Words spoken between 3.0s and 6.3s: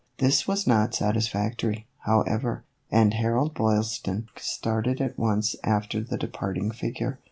Harold Boylston started at once after the